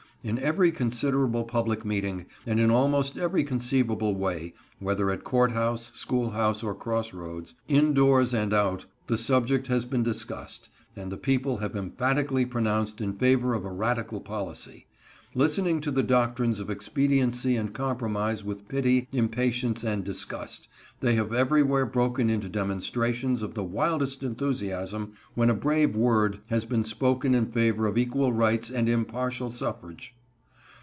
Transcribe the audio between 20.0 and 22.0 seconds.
disgust, they have everywhere